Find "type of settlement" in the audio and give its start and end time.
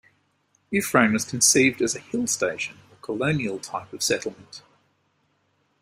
3.59-4.63